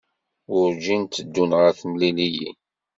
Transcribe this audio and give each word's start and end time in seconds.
Werǧin 0.51 1.03
tteddun 1.03 1.51
ɣer 1.59 1.71
temliliyin. 1.79 2.57